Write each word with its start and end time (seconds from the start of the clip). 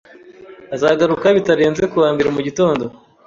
Azagaruka 0.75 1.25
bitarenze 1.37 1.83
kuwa 1.91 2.09
mbere 2.15 2.29
mugitondo 2.35 2.83